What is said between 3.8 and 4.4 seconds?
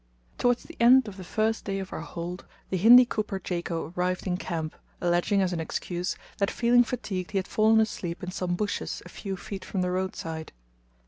arrived in